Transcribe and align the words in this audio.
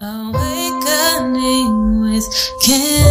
Awakening 0.00 2.00
with 2.00 2.24
Kendra. 2.62 3.01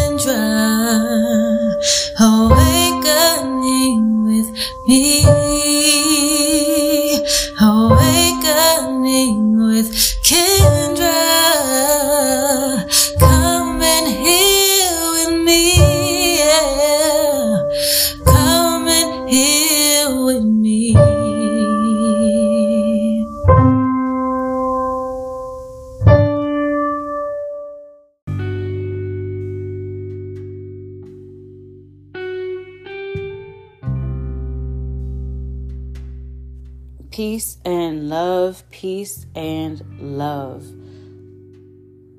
Peace 37.12 37.58
and 37.66 38.08
love, 38.08 38.64
peace 38.70 39.26
and 39.36 39.84
love. 40.00 40.66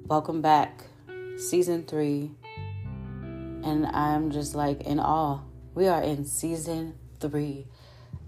Welcome 0.07 0.43
back, 0.43 0.85
season 1.39 1.85
three. 1.85 2.33
And 3.23 3.87
I'm 3.87 4.31
just 4.31 4.55
like 4.55 4.83
in 4.83 5.01
awe. 5.01 5.41
We 5.75 5.89
are 5.89 6.03
in 6.03 6.27
season 6.27 6.99
three. 7.21 7.69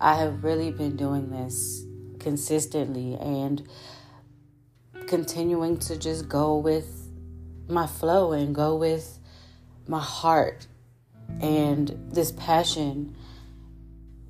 I 0.00 0.14
have 0.14 0.42
really 0.42 0.70
been 0.70 0.96
doing 0.96 1.28
this 1.28 1.84
consistently 2.18 3.14
and 3.20 3.68
continuing 5.06 5.76
to 5.80 5.98
just 5.98 6.30
go 6.30 6.56
with 6.56 7.10
my 7.68 7.86
flow 7.86 8.32
and 8.32 8.54
go 8.54 8.74
with 8.74 9.18
my 9.86 10.00
heart 10.00 10.66
and 11.42 11.94
this 12.10 12.32
passion. 12.32 13.14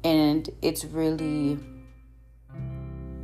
And 0.03 0.51
it's 0.63 0.85
really 0.85 1.61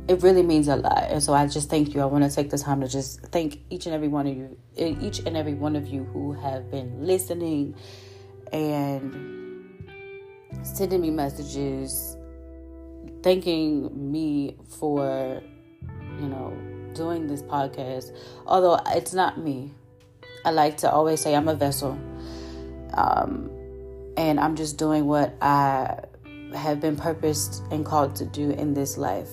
it 0.07 0.21
really 0.23 0.43
means 0.43 0.67
a 0.67 0.75
lot. 0.75 1.05
And 1.09 1.21
so 1.21 1.33
I 1.33 1.47
just 1.47 1.69
thank 1.69 1.93
you. 1.93 2.01
I 2.01 2.05
want 2.05 2.23
to 2.23 2.35
take 2.35 2.49
the 2.49 2.57
time 2.57 2.81
to 2.81 2.87
just 2.87 3.21
thank 3.27 3.59
each 3.69 3.85
and 3.85 3.95
every 3.95 4.07
one 4.07 4.27
of 4.27 4.35
you, 4.35 4.57
each 4.75 5.19
and 5.19 5.37
every 5.37 5.53
one 5.53 5.75
of 5.75 5.87
you 5.87 6.03
who 6.05 6.33
have 6.33 6.69
been 6.71 7.05
listening 7.05 7.75
and 8.51 9.87
sending 10.63 11.01
me 11.01 11.11
messages, 11.11 12.17
thanking 13.23 14.11
me 14.11 14.57
for, 14.79 15.41
you 16.19 16.27
know, 16.27 16.53
doing 16.93 17.27
this 17.27 17.41
podcast. 17.43 18.15
Although 18.45 18.79
it's 18.87 19.13
not 19.13 19.37
me. 19.37 19.71
I 20.43 20.51
like 20.51 20.77
to 20.77 20.91
always 20.91 21.21
say 21.21 21.35
I'm 21.35 21.47
a 21.47 21.55
vessel. 21.55 21.91
Um, 22.93 23.49
and 24.17 24.39
I'm 24.39 24.55
just 24.55 24.77
doing 24.77 25.05
what 25.05 25.35
I 25.41 25.99
have 26.53 26.81
been 26.81 26.97
purposed 26.97 27.63
and 27.71 27.85
called 27.85 28.15
to 28.17 28.25
do 28.25 28.49
in 28.51 28.73
this 28.73 28.97
life. 28.97 29.29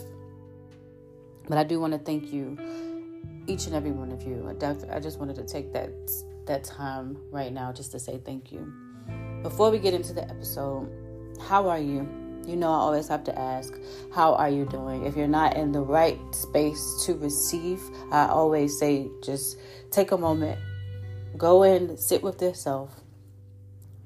But 1.49 1.57
I 1.59 1.65
do 1.65 1.81
want 1.81 1.95
to 1.95 1.99
thank 1.99 2.33
you, 2.33 2.59
each 3.47 3.67
and 3.67 3.75
every 3.75 3.91
one 3.91 4.13
of 4.13 4.23
you. 4.23 4.47
I, 4.49 5.01
just 5.01 5.19
wanted 5.19 5.37
to 5.37 5.45
take 5.45 5.73
that 5.73 5.91
that 6.47 6.65
time 6.65 7.17
right 7.31 7.53
now 7.53 7.73
just 7.73 7.93
to 7.93 7.99
say 7.99 8.21
thank 8.25 8.53
you. 8.53 8.73
Before 9.43 9.71
we 9.71 9.79
get 9.79 9.95
into 9.95 10.13
the 10.13 10.29
episode, 10.29 10.91
how 11.41 11.69
are 11.69 11.79
you? 11.79 12.09
You 12.47 12.57
know, 12.57 12.71
I 12.71 12.77
always 12.77 13.09
have 13.09 13.25
to 13.25 13.39
ask, 13.39 13.75
how 14.15 14.35
are 14.35 14.49
you 14.49 14.65
doing? 14.65 15.05
If 15.05 15.17
you're 15.17 15.29
not 15.29 15.57
in 15.57 15.73
the 15.73 15.83
right 15.83 16.19
space 16.35 17.03
to 17.05 17.15
receive, 17.15 17.81
I 18.11 18.27
always 18.27 18.79
say 18.79 19.09
just 19.23 19.59
take 19.91 20.13
a 20.13 20.19
moment, 20.19 20.59
go 21.37 21.63
and 21.63 21.99
sit 21.99 22.23
with 22.23 22.41
yourself, 22.41 23.03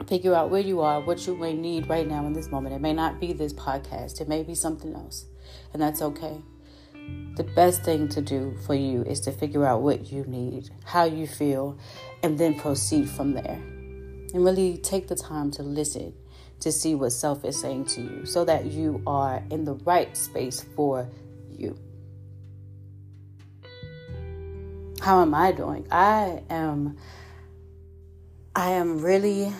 figure 0.08 0.34
out 0.34 0.50
where 0.50 0.60
you 0.60 0.80
are, 0.80 1.00
what 1.00 1.24
you 1.26 1.36
may 1.36 1.54
need 1.54 1.88
right 1.88 2.06
now 2.06 2.26
in 2.26 2.32
this 2.32 2.50
moment. 2.50 2.74
It 2.74 2.80
may 2.80 2.92
not 2.92 3.20
be 3.20 3.32
this 3.32 3.52
podcast, 3.52 4.20
it 4.20 4.28
may 4.28 4.42
be 4.42 4.56
something 4.56 4.94
else, 4.94 5.26
and 5.72 5.80
that's 5.80 6.02
okay 6.02 6.42
the 7.36 7.44
best 7.44 7.82
thing 7.82 8.08
to 8.08 8.20
do 8.20 8.54
for 8.66 8.74
you 8.74 9.02
is 9.02 9.20
to 9.20 9.32
figure 9.32 9.64
out 9.64 9.80
what 9.80 10.12
you 10.12 10.24
need, 10.24 10.70
how 10.84 11.04
you 11.04 11.26
feel, 11.26 11.78
and 12.22 12.38
then 12.38 12.58
proceed 12.58 13.08
from 13.08 13.32
there. 13.32 13.58
And 14.34 14.44
really 14.44 14.76
take 14.78 15.08
the 15.08 15.16
time 15.16 15.50
to 15.52 15.62
listen 15.62 16.14
to 16.60 16.70
see 16.70 16.94
what 16.94 17.10
self 17.10 17.44
is 17.44 17.60
saying 17.60 17.86
to 17.86 18.02
you 18.02 18.26
so 18.26 18.44
that 18.44 18.66
you 18.66 19.02
are 19.06 19.42
in 19.50 19.64
the 19.64 19.74
right 19.74 20.16
space 20.16 20.64
for 20.76 21.08
you. 21.50 21.76
How 25.00 25.22
am 25.22 25.34
I 25.34 25.52
doing? 25.52 25.86
I 25.90 26.42
am 26.48 26.96
I 28.54 28.70
am 28.72 29.00
really 29.00 29.52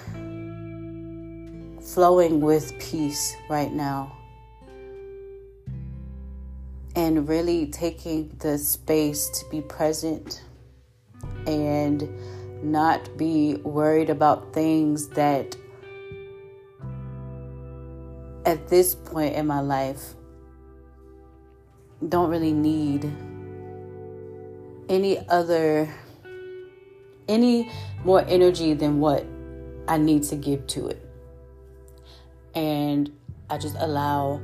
flowing 1.81 2.41
with 2.41 2.79
peace 2.79 3.35
right 3.49 3.73
now 3.73 4.22
and 6.95 7.29
really 7.29 7.67
taking 7.67 8.29
the 8.41 8.59
space 8.59 9.29
to 9.29 9.49
be 9.51 9.61
present 9.61 10.43
and 11.47 12.09
not 12.63 13.17
be 13.17 13.57
worried 13.57 14.11
about 14.11 14.53
things 14.53 15.09
that 15.09 15.57
at 18.45 18.69
this 18.69 18.95
point 18.95 19.35
in 19.35 19.47
my 19.47 19.61
life 19.61 20.15
don't 22.09 22.31
really 22.31 22.53
need 22.53 23.05
any 24.89 25.27
other 25.29 25.89
any 27.29 27.71
more 28.05 28.25
energy 28.27 28.75
than 28.75 29.01
what 29.01 29.25
I 29.89 29.97
need 29.97 30.25
to 30.25 30.37
give 30.37 30.67
to 30.69 30.89
it. 30.89 31.09
And 32.55 33.11
I 33.49 33.59
just 33.59 33.77
allow 33.79 34.41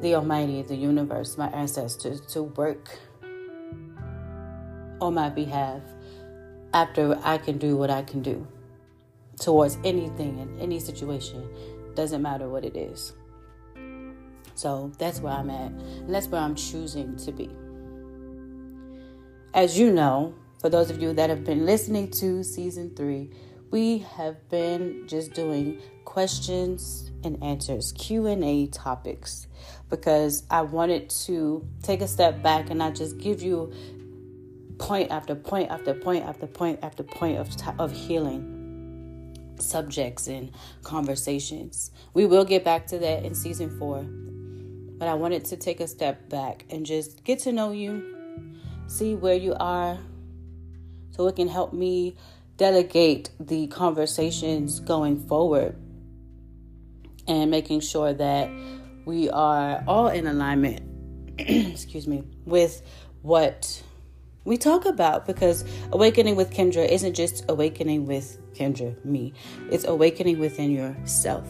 the 0.00 0.14
Almighty, 0.14 0.62
the 0.62 0.76
universe, 0.76 1.38
my 1.38 1.48
ancestors 1.48 2.20
to 2.32 2.42
work 2.42 2.98
on 5.00 5.14
my 5.14 5.28
behalf 5.28 5.80
after 6.74 7.18
I 7.22 7.38
can 7.38 7.58
do 7.58 7.76
what 7.76 7.90
I 7.90 8.02
can 8.02 8.22
do 8.22 8.46
towards 9.40 9.78
anything 9.84 10.38
in 10.38 10.58
any 10.60 10.78
situation. 10.80 11.48
Doesn't 11.94 12.22
matter 12.22 12.48
what 12.48 12.64
it 12.64 12.76
is. 12.76 13.12
So 14.54 14.90
that's 14.98 15.20
where 15.20 15.32
I'm 15.32 15.50
at. 15.50 15.70
And 15.70 16.14
that's 16.14 16.28
where 16.28 16.40
I'm 16.40 16.54
choosing 16.54 17.16
to 17.18 17.32
be. 17.32 17.50
As 19.54 19.78
you 19.78 19.92
know, 19.92 20.34
for 20.60 20.68
those 20.68 20.90
of 20.90 21.00
you 21.00 21.12
that 21.12 21.30
have 21.30 21.44
been 21.44 21.64
listening 21.64 22.10
to 22.12 22.42
season 22.42 22.94
three, 22.96 23.30
we 23.70 23.98
have 23.98 24.48
been 24.48 25.06
just 25.06 25.34
doing 25.34 25.80
questions 26.04 27.10
and 27.24 27.42
answers, 27.42 27.92
Q&A 27.92 28.68
topics 28.68 29.48
because 29.90 30.44
I 30.50 30.62
wanted 30.62 31.10
to 31.26 31.66
take 31.82 32.00
a 32.00 32.08
step 32.08 32.42
back 32.42 32.70
and 32.70 32.78
not 32.78 32.94
just 32.94 33.18
give 33.18 33.42
you 33.42 33.72
point 34.78 35.10
after 35.10 35.34
point 35.34 35.70
after 35.70 35.94
point 35.94 36.24
after 36.24 36.46
point 36.46 36.80
after 36.82 37.02
point 37.02 37.38
of 37.38 37.48
of 37.78 37.92
healing 37.92 38.56
subjects 39.58 40.26
and 40.26 40.52
conversations. 40.82 41.90
We 42.14 42.26
will 42.26 42.44
get 42.44 42.64
back 42.64 42.86
to 42.88 42.98
that 42.98 43.24
in 43.24 43.34
season 43.34 43.78
4. 43.78 44.02
But 44.98 45.08
I 45.08 45.14
wanted 45.14 45.44
to 45.46 45.56
take 45.56 45.80
a 45.80 45.88
step 45.88 46.28
back 46.28 46.64
and 46.70 46.86
just 46.86 47.24
get 47.24 47.40
to 47.40 47.52
know 47.52 47.72
you, 47.72 48.56
see 48.86 49.14
where 49.14 49.34
you 49.34 49.54
are 49.58 49.98
so 51.10 51.26
it 51.26 51.36
can 51.36 51.48
help 51.48 51.72
me 51.72 52.16
delegate 52.56 53.30
the 53.38 53.66
conversations 53.68 54.80
going 54.80 55.26
forward 55.26 55.76
and 57.28 57.50
making 57.50 57.80
sure 57.80 58.12
that 58.12 58.50
we 59.04 59.28
are 59.30 59.82
all 59.86 60.08
in 60.08 60.26
alignment, 60.26 60.82
excuse 61.38 62.06
me, 62.06 62.24
with 62.44 62.82
what 63.22 63.82
we 64.44 64.56
talk 64.56 64.84
about 64.84 65.26
because 65.26 65.64
awakening 65.92 66.36
with 66.36 66.50
Kendra 66.50 66.88
isn't 66.88 67.14
just 67.14 67.44
awakening 67.48 68.06
with 68.06 68.38
Kendra, 68.54 69.04
me, 69.04 69.34
it's 69.70 69.84
awakening 69.84 70.38
within 70.38 70.70
yourself. 70.70 71.48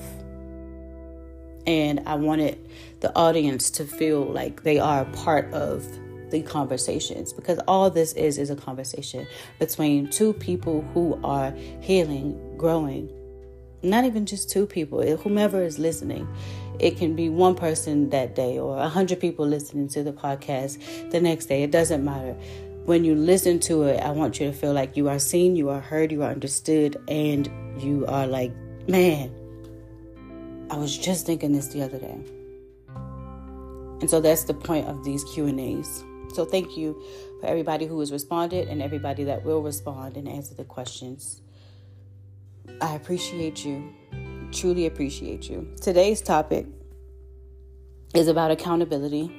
And 1.66 2.00
I 2.06 2.14
wanted 2.14 2.58
the 3.00 3.14
audience 3.16 3.70
to 3.72 3.84
feel 3.84 4.24
like 4.24 4.62
they 4.62 4.78
are 4.78 5.04
part 5.06 5.52
of 5.52 5.84
the 6.30 6.42
conversations 6.42 7.32
because 7.32 7.58
all 7.68 7.90
this 7.90 8.12
is 8.14 8.38
is 8.38 8.50
a 8.50 8.56
conversation 8.56 9.26
between 9.58 10.10
two 10.10 10.32
people 10.32 10.82
who 10.92 11.18
are 11.24 11.52
healing, 11.80 12.56
growing. 12.56 13.10
Not 13.82 14.04
even 14.04 14.26
just 14.26 14.50
two 14.50 14.66
people, 14.66 15.16
whomever 15.18 15.62
is 15.62 15.78
listening. 15.78 16.26
It 16.78 16.96
can 16.96 17.14
be 17.14 17.28
one 17.28 17.54
person 17.54 18.10
that 18.10 18.34
day 18.34 18.58
or 18.58 18.78
a 18.78 18.88
hundred 18.88 19.20
people 19.20 19.46
listening 19.46 19.88
to 19.88 20.02
the 20.02 20.12
podcast 20.12 21.10
the 21.10 21.20
next 21.20 21.46
day. 21.46 21.62
It 21.62 21.70
doesn't 21.70 22.04
matter. 22.04 22.34
When 22.84 23.04
you 23.04 23.14
listen 23.14 23.58
to 23.60 23.84
it, 23.84 24.00
I 24.00 24.10
want 24.10 24.40
you 24.40 24.46
to 24.46 24.52
feel 24.52 24.72
like 24.72 24.96
you 24.96 25.08
are 25.08 25.18
seen, 25.18 25.56
you 25.56 25.70
are 25.70 25.80
heard, 25.80 26.12
you 26.12 26.22
are 26.22 26.30
understood, 26.30 26.96
and 27.08 27.50
you 27.82 28.06
are 28.06 28.26
like, 28.26 28.52
man, 28.88 29.30
I 30.70 30.76
was 30.76 30.96
just 30.96 31.26
thinking 31.26 31.52
this 31.52 31.68
the 31.68 31.82
other 31.82 31.98
day. 31.98 32.18
And 34.00 34.10
so 34.10 34.20
that's 34.20 34.44
the 34.44 34.54
point 34.54 34.86
of 34.86 35.04
these 35.04 35.24
Q&As. 35.24 36.04
So 36.34 36.44
thank 36.44 36.76
you 36.76 37.02
for 37.40 37.46
everybody 37.46 37.86
who 37.86 37.98
has 38.00 38.12
responded 38.12 38.68
and 38.68 38.82
everybody 38.82 39.24
that 39.24 39.44
will 39.44 39.62
respond 39.62 40.16
and 40.16 40.28
answer 40.28 40.54
the 40.54 40.64
questions. 40.64 41.40
I 42.80 42.94
appreciate 42.94 43.64
you. 43.64 43.92
Truly 44.52 44.86
appreciate 44.86 45.48
you. 45.48 45.74
Today's 45.80 46.20
topic 46.20 46.66
is 48.14 48.28
about 48.28 48.50
accountability. 48.50 49.30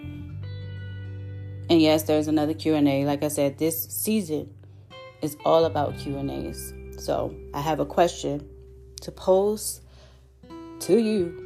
And 1.70 1.82
yes, 1.82 2.04
there's 2.04 2.28
another 2.28 2.54
Q&A. 2.54 3.06
Like 3.06 3.24
I 3.24 3.28
said, 3.28 3.58
this 3.58 3.84
season 3.84 4.54
is 5.22 5.38
all 5.46 5.66
about 5.66 5.98
Q&As. 5.98 6.74
So, 6.98 7.36
I 7.54 7.62
have 7.62 7.80
a 7.80 7.86
question 7.86 8.48
to 9.02 9.12
pose 9.12 9.82
to 10.80 10.98
you 10.98 11.44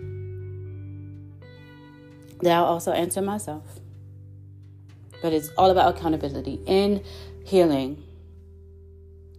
that 2.42 2.54
I'll 2.54 2.66
also 2.66 2.92
answer 2.92 3.22
myself. 3.22 3.81
But 5.22 5.34
it's 5.34 5.50
all 5.58 5.70
about 5.70 5.96
accountability 5.96 6.60
in 6.66 7.04
healing. 7.46 8.04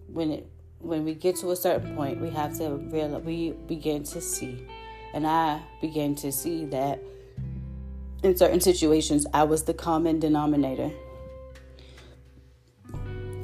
When 0.06 0.30
it 0.30 0.48
when 0.78 1.04
we 1.04 1.14
get 1.14 1.36
to 1.36 1.50
a 1.52 1.56
certain 1.56 1.94
point, 1.94 2.20
we 2.20 2.28
have 2.30 2.58
to 2.58 2.70
realize 2.70 3.22
we 3.22 3.52
begin 3.68 4.02
to 4.02 4.20
see, 4.20 4.66
and 5.14 5.26
I 5.26 5.62
began 5.80 6.16
to 6.16 6.32
see 6.32 6.64
that 6.66 7.00
in 8.22 8.36
certain 8.36 8.60
situations, 8.60 9.26
I 9.32 9.44
was 9.44 9.62
the 9.64 9.74
common 9.74 10.18
denominator, 10.18 10.90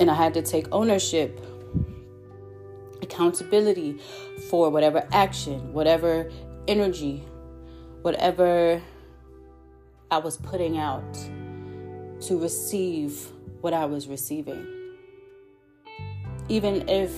and 0.01 0.11
I 0.11 0.15
had 0.15 0.35
to 0.35 0.43
take 0.43 0.67
ownership, 0.73 1.41
accountability 3.03 4.01
for 4.51 4.71
whatever 4.71 5.07
action, 5.13 5.73
whatever 5.73 6.31
energy, 6.67 7.25
whatever 8.03 8.83
I 10.11 10.19
was 10.19 10.37
putting 10.37 10.79
out 10.79 11.17
to 12.23 12.39
receive 12.39 13.31
what 13.61 13.73
I 13.73 13.87
was 13.87 14.09
receiving 14.09 14.67
even 16.49 16.89
if 16.89 17.13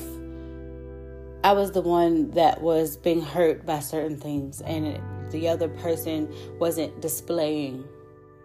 I 1.43 1.53
was 1.53 1.73
the 1.73 1.81
one 1.81 2.33
that 2.33 2.61
was 2.61 2.97
being 2.97 3.23
hurt 3.23 3.65
by 3.65 3.81
certain 3.81 4.19
things 4.19 4.61
and 4.61 5.01
the 5.31 5.49
other 5.49 5.69
person 5.69 6.33
wasn't 6.59 7.01
displaying 7.01 7.85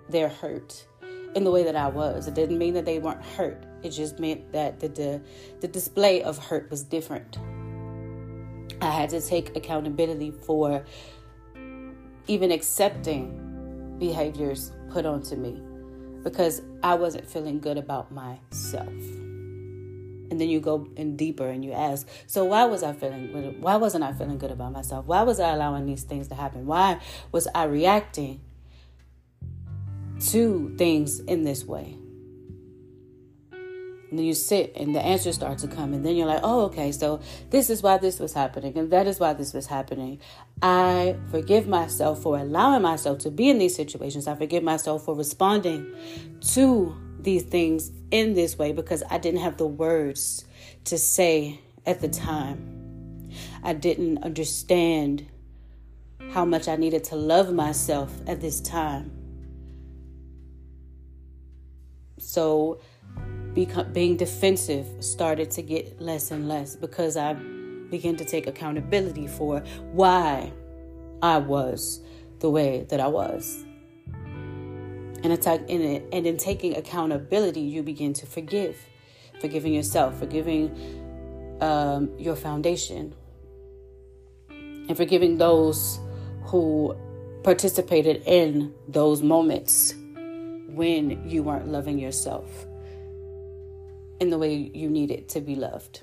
their 0.10 0.30
hurt 0.30 0.86
in 1.36 1.44
the 1.44 1.52
way 1.52 1.64
that 1.64 1.76
I 1.76 1.88
was. 1.88 2.28
It 2.28 2.36
didn't 2.36 2.58
mean 2.58 2.76
that 2.76 2.86
they 2.86 3.00
weren't 3.00 3.24
hurt. 3.24 3.66
It 3.84 3.90
just 3.90 4.20
meant 4.20 4.52
that 4.54 4.80
the 4.80 4.88
the, 4.88 5.22
the 5.62 5.68
display 5.68 6.24
of 6.24 6.38
hurt 6.38 6.70
was 6.70 6.84
different. 6.84 7.38
I 8.82 8.92
had 8.92 9.10
to 9.10 9.22
take 9.22 9.56
accountability 9.58 10.32
for 10.32 10.86
even 12.28 12.52
accepting 12.52 13.98
behaviors 14.00 14.72
put 14.90 15.06
onto 15.06 15.36
me 15.36 15.62
because 16.26 16.64
I 16.82 16.96
wasn't 16.96 17.30
feeling 17.30 17.60
good 17.60 17.78
about 17.78 18.12
myself. 18.12 18.90
And 18.90 20.42
then 20.42 20.50
you 20.50 20.60
go 20.60 20.90
in 20.96 21.16
deeper 21.16 21.48
and 21.48 21.64
you 21.64 21.72
ask 21.72 22.08
so 22.26 22.44
why 22.44 22.66
was 22.66 22.82
i 22.82 22.94
feeling 22.94 23.62
why 23.62 23.76
wasn't 23.76 24.04
i 24.04 24.12
feeling 24.12 24.40
good 24.40 24.52
about 24.52 24.74
myself? 24.74 25.06
Why 25.06 25.22
was 25.22 25.40
i 25.40 25.52
allowing 25.52 25.86
these 25.86 26.04
things 26.04 26.28
to 26.30 26.36
happen? 26.36 26.66
Why 26.66 27.00
was 27.32 27.48
i 27.54 27.66
reacting 27.66 28.42
to 30.32 30.76
things 30.78 31.20
in 31.20 31.44
this 31.44 31.64
way 31.64 31.96
and 34.10 34.20
then 34.20 34.26
you 34.26 34.34
sit 34.34 34.72
and 34.76 34.96
the 34.96 35.02
answers 35.02 35.36
start 35.36 35.58
to 35.58 35.68
come 35.68 35.94
and 35.94 36.06
then 36.06 36.16
you're 36.16 36.28
like 36.28 36.42
oh 36.44 36.66
okay 36.66 36.92
so 36.92 37.20
this 37.50 37.70
is 37.70 37.82
why 37.82 37.98
this 37.98 38.20
was 38.20 38.34
happening 38.34 38.78
and 38.78 38.92
that 38.92 39.08
is 39.08 39.20
why 39.20 39.34
this 39.34 39.54
was 39.54 39.68
happening 39.68 40.20
i 40.62 41.16
forgive 41.32 41.68
myself 41.68 42.22
for 42.22 42.38
allowing 42.38 42.82
myself 42.82 43.18
to 43.18 43.32
be 43.32 43.50
in 43.50 43.58
these 43.58 43.76
situations 43.76 44.28
i 44.28 44.36
forgive 44.36 44.64
myself 44.64 45.04
for 45.06 45.16
responding 45.16 45.92
to 46.42 46.96
these 47.26 47.44
things 47.44 47.92
in 48.12 48.34
this 48.36 48.58
way 48.58 48.72
because 48.72 49.04
I 49.10 49.18
didn't 49.18 49.42
have 49.42 49.58
the 49.58 49.68
words 49.68 50.46
to 50.86 50.98
say 50.98 51.60
at 51.86 52.00
the 52.00 52.08
time. 52.08 53.32
I 53.62 53.74
didn't 53.74 54.24
understand 54.24 55.26
how 56.32 56.46
much 56.46 56.70
I 56.70 56.78
needed 56.78 57.04
to 57.06 57.16
love 57.18 57.52
myself 57.52 58.14
at 58.28 58.40
this 58.40 58.62
time. 58.62 59.12
So, 62.18 62.80
being 63.56 64.18
defensive 64.18 64.86
started 65.00 65.50
to 65.52 65.62
get 65.62 66.02
less 66.02 66.32
and 66.32 66.48
less 66.48 66.76
because 66.76 67.16
I 67.16 67.34
began 67.90 68.18
to 68.18 68.26
take 68.26 68.48
accountability 68.48 69.28
for 69.28 69.62
why 69.94 70.52
I 71.22 71.38
was 71.38 72.02
the 72.40 72.50
way 72.50 72.86
that 72.90 73.00
I 73.00 73.08
was. 73.08 73.64
And 75.24 75.32
attack 75.34 75.62
in 75.68 75.82
it 75.82 76.08
and 76.12 76.28
in 76.28 76.38
taking 76.38 76.76
accountability 76.76 77.62
you 77.62 77.82
begin 77.82 78.14
to 78.14 78.26
forgive 78.26 78.78
forgiving 79.42 79.74
yourself 79.74 80.18
forgiving 80.20 80.70
um, 81.62 82.12
your 82.20 82.36
foundation 82.36 83.14
and 84.50 84.96
forgiving 84.96 85.38
those 85.38 86.00
who 86.44 86.96
participated 87.44 88.22
in 88.26 88.74
those 88.88 89.24
moments 89.24 89.96
when 90.70 91.28
you 91.28 91.42
weren't 91.42 91.68
loving 91.68 91.98
yourself 91.98 92.68
in 94.20 94.30
the 94.30 94.38
way 94.38 94.72
you 94.74 94.90
need 94.90 95.12
it 95.12 95.30
to 95.30 95.42
be 95.42 95.56
loved 95.56 96.02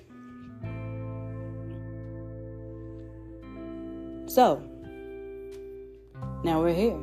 so 4.27 4.63
now 6.45 6.61
we're 6.61 6.75
here 6.75 6.99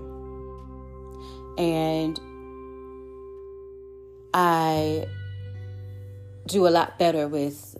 and 1.58 2.20
I 4.34 5.08
do 6.48 6.68
a 6.68 6.70
lot 6.70 6.98
better 6.98 7.28
with 7.28 7.78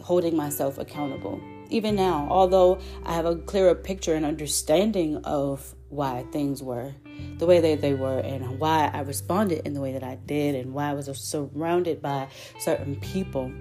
holding 0.00 0.36
myself 0.36 0.78
accountable. 0.78 1.40
Even 1.70 1.94
now, 1.94 2.26
although 2.30 2.78
I 3.04 3.14
have 3.14 3.26
a 3.26 3.36
clearer 3.36 3.74
picture 3.74 4.14
and 4.14 4.24
understanding 4.24 5.18
of 5.24 5.74
why 5.88 6.24
things 6.32 6.62
were 6.62 6.94
the 7.38 7.46
way 7.46 7.60
that 7.60 7.80
they 7.80 7.94
were 7.94 8.20
and 8.20 8.58
why 8.58 8.90
I 8.92 9.00
responded 9.00 9.66
in 9.66 9.74
the 9.74 9.80
way 9.80 9.92
that 9.92 10.02
I 10.02 10.16
did 10.26 10.54
and 10.54 10.72
why 10.72 10.90
I 10.90 10.94
was 10.94 11.06
surrounded 11.18 12.00
by 12.00 12.28
certain 12.60 12.96
people, 12.96 13.52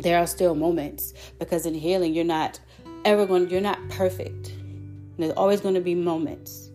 there 0.00 0.18
are 0.18 0.26
still 0.26 0.54
moments 0.54 1.12
because 1.38 1.66
in 1.66 1.74
healing, 1.74 2.14
you're 2.14 2.24
not 2.24 2.60
ever 3.04 3.26
going, 3.26 3.50
you're 3.50 3.60
not 3.60 3.78
perfect. 3.88 4.52
There's 5.18 5.32
always 5.32 5.60
going 5.60 5.74
to 5.74 5.80
be 5.80 5.94
moments 5.94 6.72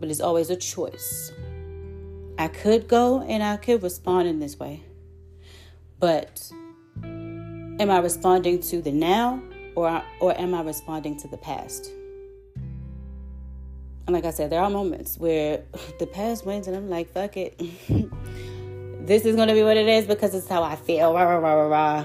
but 0.00 0.10
it's 0.10 0.20
always 0.20 0.50
a 0.50 0.56
choice. 0.56 1.32
I 2.38 2.48
could 2.48 2.88
go 2.88 3.20
and 3.20 3.42
I 3.42 3.58
could 3.58 3.82
respond 3.82 4.26
in 4.26 4.40
this 4.40 4.58
way, 4.58 4.82
but 6.00 6.50
am 7.02 7.90
I 7.90 7.98
responding 7.98 8.60
to 8.62 8.80
the 8.80 8.90
now 8.90 9.42
or, 9.76 10.02
or 10.20 10.38
am 10.40 10.54
I 10.54 10.62
responding 10.62 11.18
to 11.20 11.28
the 11.28 11.36
past? 11.36 11.90
And 14.06 14.14
like 14.14 14.24
I 14.24 14.30
said, 14.30 14.50
there 14.50 14.60
are 14.60 14.70
moments 14.70 15.18
where 15.18 15.64
the 15.98 16.06
past 16.06 16.46
wins 16.46 16.66
and 16.66 16.76
I'm 16.76 16.88
like, 16.88 17.12
fuck 17.12 17.36
it. 17.36 17.58
this 19.06 19.24
is 19.24 19.36
going 19.36 19.48
to 19.48 19.54
be 19.54 19.62
what 19.62 19.76
it 19.76 19.88
is 19.88 20.06
because 20.06 20.34
it's 20.34 20.48
how 20.48 20.62
I 20.62 20.76
feel. 20.76 21.14
Rah, 21.14 21.22
rah, 21.22 21.36
rah, 21.36 21.54
rah, 21.54 21.66
rah. 21.66 22.04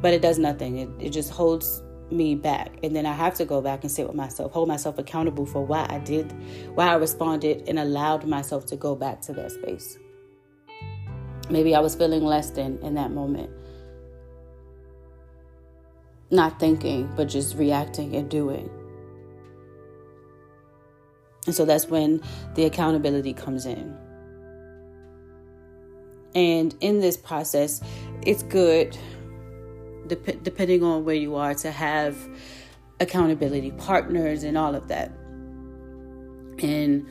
But 0.00 0.14
it 0.14 0.22
does 0.22 0.38
nothing. 0.38 0.78
It, 0.78 0.88
it 0.98 1.10
just 1.10 1.30
holds 1.30 1.82
me 2.12 2.34
back 2.34 2.72
and 2.82 2.94
then 2.94 3.06
i 3.06 3.12
have 3.12 3.34
to 3.34 3.44
go 3.44 3.60
back 3.60 3.82
and 3.82 3.90
sit 3.90 4.06
with 4.06 4.16
myself 4.16 4.52
hold 4.52 4.68
myself 4.68 4.98
accountable 4.98 5.46
for 5.46 5.64
why 5.64 5.86
i 5.88 5.98
did 6.00 6.32
why 6.74 6.88
i 6.88 6.94
responded 6.94 7.62
and 7.68 7.78
allowed 7.78 8.26
myself 8.26 8.66
to 8.66 8.76
go 8.76 8.94
back 8.94 9.20
to 9.20 9.32
that 9.32 9.50
space 9.50 9.98
maybe 11.48 11.74
i 11.74 11.80
was 11.80 11.94
feeling 11.94 12.24
less 12.24 12.50
than 12.50 12.78
in 12.78 12.94
that 12.94 13.12
moment 13.12 13.50
not 16.30 16.58
thinking 16.58 17.08
but 17.16 17.28
just 17.28 17.56
reacting 17.56 18.16
and 18.16 18.28
doing 18.28 18.68
and 21.46 21.54
so 21.54 21.64
that's 21.64 21.86
when 21.86 22.22
the 22.54 22.64
accountability 22.64 23.32
comes 23.32 23.66
in 23.66 23.96
and 26.34 26.74
in 26.80 27.00
this 27.00 27.16
process 27.16 27.82
it's 28.22 28.42
good 28.44 28.96
dep- 30.10 30.42
depending 30.42 30.82
on 30.82 31.04
where 31.04 31.14
you 31.14 31.36
are, 31.36 31.54
to 31.54 31.70
have 31.70 32.16
accountability 33.00 33.70
partners 33.72 34.42
and 34.42 34.58
all 34.58 34.74
of 34.74 34.88
that. 34.88 35.10
And 36.62 37.08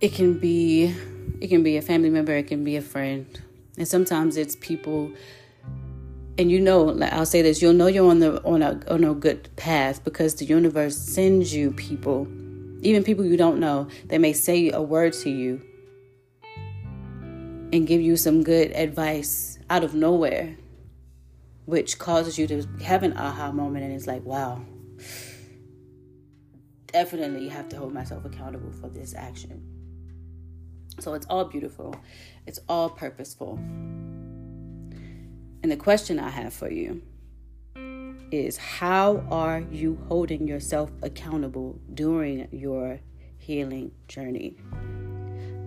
it 0.00 0.12
can 0.12 0.38
be 0.38 0.94
it 1.40 1.48
can 1.48 1.62
be 1.62 1.76
a 1.76 1.82
family 1.82 2.10
member, 2.10 2.32
it 2.32 2.48
can 2.48 2.64
be 2.64 2.76
a 2.76 2.82
friend. 2.82 3.26
And 3.78 3.86
sometimes 3.86 4.36
it's 4.36 4.56
people 4.56 5.12
and 6.38 6.50
you 6.50 6.58
know, 6.58 6.82
like 6.84 7.12
I'll 7.12 7.26
say 7.26 7.42
this, 7.42 7.60
you'll 7.60 7.74
know 7.74 7.86
you're 7.86 8.10
on 8.10 8.18
the 8.18 8.42
on 8.42 8.62
a 8.62 8.80
on 8.88 9.04
a 9.04 9.14
good 9.14 9.48
path 9.56 10.02
because 10.02 10.34
the 10.36 10.46
universe 10.46 10.96
sends 10.96 11.54
you 11.54 11.70
people, 11.70 12.26
even 12.82 13.04
people 13.04 13.24
you 13.24 13.36
don't 13.36 13.60
know, 13.60 13.88
they 14.06 14.18
may 14.18 14.32
say 14.32 14.70
a 14.70 14.80
word 14.80 15.12
to 15.14 15.30
you 15.30 15.62
and 17.72 17.86
give 17.86 18.00
you 18.00 18.16
some 18.16 18.42
good 18.42 18.72
advice 18.72 19.58
out 19.68 19.84
of 19.84 19.94
nowhere 19.94 20.56
which 21.66 21.98
causes 21.98 22.36
you 22.36 22.48
to 22.48 22.66
have 22.82 23.04
an 23.04 23.16
aha 23.16 23.52
moment 23.52 23.84
and 23.84 23.94
it's 23.94 24.08
like, 24.08 24.24
wow, 24.24 24.60
definitely 26.86 27.48
have 27.48 27.68
to 27.68 27.76
hold 27.76 27.94
myself 27.94 28.24
accountable 28.24 28.72
for 28.72 28.88
this 28.88 29.14
action. 29.14 29.62
So 30.98 31.14
it's 31.14 31.26
all 31.26 31.44
beautiful, 31.44 31.94
it's 32.44 32.58
all 32.68 32.90
purposeful. 32.90 33.56
And 35.62 35.70
the 35.70 35.76
question 35.76 36.18
I 36.18 36.30
have 36.30 36.52
for 36.52 36.70
you 36.70 37.02
is 38.30 38.56
how 38.56 39.24
are 39.30 39.64
you 39.70 39.98
holding 40.08 40.46
yourself 40.46 40.90
accountable 41.02 41.78
during 41.94 42.48
your 42.52 43.00
healing 43.38 43.92
journey? 44.08 44.56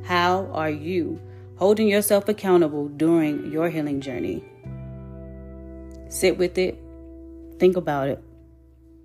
How 0.03 0.50
are 0.53 0.70
you 0.70 1.20
holding 1.58 1.88
yourself 1.88 2.27
accountable 2.27 2.88
during 2.89 3.51
your 3.51 3.70
healing 3.70 4.01
journey? 4.01 4.43
Sit 6.10 6.38
with 6.38 6.58
it, 6.58 6.79
think 7.60 7.77
about 7.77 8.10
it, 8.10 8.24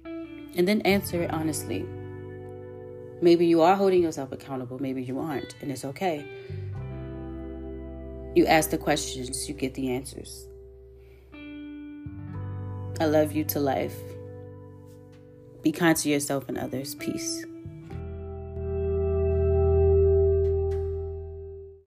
and 0.04 0.66
then 0.66 0.80
answer 0.82 1.22
it 1.22 1.30
honestly. 1.30 1.86
Maybe 3.20 3.46
you 3.46 3.62
are 3.62 3.74
holding 3.74 4.02
yourself 4.02 4.30
accountable, 4.32 4.80
maybe 4.80 5.02
you 5.02 5.18
aren't, 5.18 5.56
and 5.60 5.72
it's 5.72 5.84
okay. 5.84 6.24
You 8.34 8.46
ask 8.46 8.70
the 8.70 8.78
questions, 8.78 9.48
you 9.48 9.54
get 9.54 9.74
the 9.74 9.90
answers. 9.90 10.46
I 13.00 13.06
love 13.06 13.32
you 13.32 13.44
to 13.44 13.60
life. 13.60 13.96
Be 15.62 15.72
kind 15.72 15.96
to 15.98 16.08
yourself 16.08 16.48
and 16.48 16.58
others. 16.58 16.94
Peace. 16.94 17.44